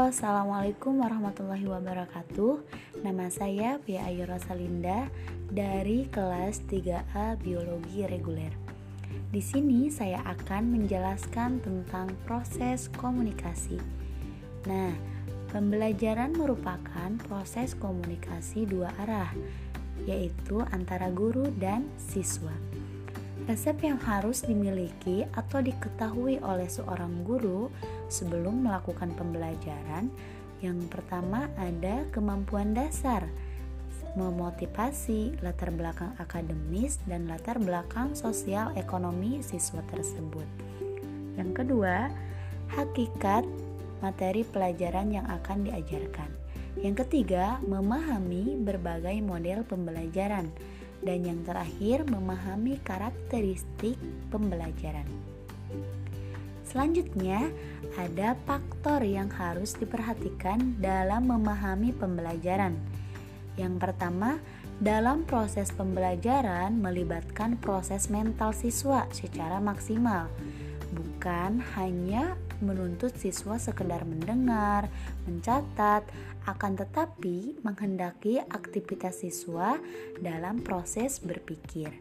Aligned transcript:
Assalamualaikum 0.00 1.04
warahmatullahi 1.04 1.68
wabarakatuh. 1.68 2.64
Nama 3.04 3.28
saya 3.28 3.76
Pia 3.84 4.08
Ayu 4.08 4.24
Rosalinda 4.24 5.12
dari 5.52 6.08
kelas 6.08 6.64
3A 6.72 7.36
Biologi 7.36 8.08
Reguler. 8.08 8.48
Di 9.28 9.44
sini 9.44 9.92
saya 9.92 10.24
akan 10.24 10.72
menjelaskan 10.72 11.60
tentang 11.60 12.16
proses 12.24 12.88
komunikasi. 12.96 13.76
Nah, 14.64 14.96
pembelajaran 15.52 16.32
merupakan 16.32 17.20
proses 17.28 17.76
komunikasi 17.76 18.64
dua 18.64 18.88
arah 19.04 19.28
Yaitu 20.08 20.64
antara 20.72 21.12
guru 21.12 21.44
dan 21.60 21.84
siswa 22.00 22.56
Resep 23.48 23.80
yang 23.80 23.96
harus 24.04 24.44
dimiliki 24.44 25.24
atau 25.32 25.64
diketahui 25.64 26.40
oleh 26.44 26.68
seorang 26.68 27.24
guru 27.24 27.72
sebelum 28.12 28.68
melakukan 28.68 29.16
pembelajaran, 29.16 30.12
yang 30.60 30.76
pertama 30.92 31.48
ada 31.56 32.04
kemampuan 32.12 32.76
dasar, 32.76 33.24
memotivasi 34.14 35.40
latar 35.40 35.72
belakang 35.72 36.12
akademis 36.20 37.00
dan 37.08 37.30
latar 37.30 37.56
belakang 37.56 38.12
sosial 38.12 38.74
ekonomi 38.76 39.40
siswa 39.40 39.80
tersebut. 39.88 40.46
Yang 41.40 41.64
kedua, 41.64 42.12
hakikat 42.76 43.46
materi 44.04 44.44
pelajaran 44.44 45.14
yang 45.14 45.26
akan 45.26 45.64
diajarkan. 45.64 46.28
Yang 46.80 47.06
ketiga, 47.06 47.58
memahami 47.66 48.56
berbagai 48.62 49.18
model 49.24 49.66
pembelajaran 49.66 50.52
dan 51.00 51.24
yang 51.24 51.40
terakhir 51.44 52.04
memahami 52.08 52.80
karakteristik 52.84 53.96
pembelajaran. 54.28 55.06
Selanjutnya, 56.70 57.50
ada 57.98 58.38
faktor 58.46 59.02
yang 59.02 59.26
harus 59.34 59.74
diperhatikan 59.74 60.78
dalam 60.78 61.26
memahami 61.26 61.90
pembelajaran. 61.90 62.78
Yang 63.58 63.74
pertama, 63.82 64.38
dalam 64.78 65.26
proses 65.26 65.74
pembelajaran 65.74 66.78
melibatkan 66.78 67.58
proses 67.58 68.06
mental 68.06 68.54
siswa 68.54 69.10
secara 69.10 69.58
maksimal, 69.58 70.30
bukan 70.94 71.58
hanya 71.74 72.38
menuntut 72.60 73.16
siswa 73.16 73.56
sekedar 73.60 74.04
mendengar, 74.08 74.88
mencatat, 75.28 76.04
akan 76.48 76.72
tetapi 76.76 77.60
menghendaki 77.60 78.40
aktivitas 78.40 79.20
siswa 79.20 79.76
dalam 80.20 80.64
proses 80.64 81.20
berpikir. 81.20 81.92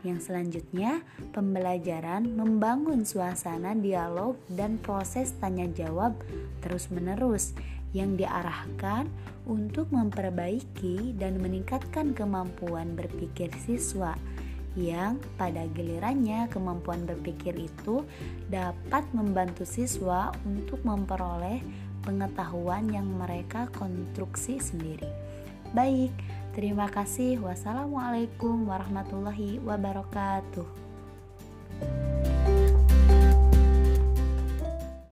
Yang 0.00 0.32
selanjutnya, 0.32 1.04
pembelajaran 1.36 2.24
membangun 2.32 3.04
suasana 3.04 3.76
dialog 3.76 4.40
dan 4.48 4.80
proses 4.80 5.36
tanya 5.36 5.68
jawab 5.68 6.16
terus-menerus 6.64 7.52
yang 7.92 8.16
diarahkan 8.16 9.10
untuk 9.44 9.92
memperbaiki 9.92 11.18
dan 11.20 11.36
meningkatkan 11.42 12.16
kemampuan 12.16 12.96
berpikir 12.96 13.50
siswa 13.60 14.16
yang 14.78 15.18
pada 15.34 15.66
gilirannya 15.74 16.46
kemampuan 16.50 17.02
berpikir 17.06 17.54
itu 17.58 18.06
dapat 18.46 19.02
membantu 19.10 19.66
siswa 19.66 20.30
untuk 20.46 20.82
memperoleh 20.86 21.58
pengetahuan 22.06 22.88
yang 22.90 23.06
mereka 23.06 23.66
konstruksi 23.74 24.62
sendiri. 24.62 25.08
Baik, 25.70 26.14
terima 26.54 26.90
kasih. 26.90 27.38
Wassalamualaikum 27.42 28.66
warahmatullahi 28.66 29.62
wabarakatuh. 29.62 30.89